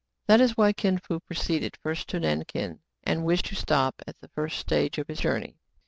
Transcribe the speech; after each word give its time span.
That 0.25 0.41
is 0.41 0.57
why 0.57 0.73
Kin 0.73 0.97
Fo 0.97 1.19
proceeded 1.19 1.77
first 1.77 2.09
to 2.09 2.19
Nankin, 2.19 2.79
and 3.03 3.23
wished 3.23 3.45
to 3.49 3.55
stop 3.55 4.01
at 4.07 4.19
the 4.19 4.29
first 4.29 4.57
stage 4.57 4.97
in 4.97 5.05
his 5.07 5.19
journey. 5.19 5.59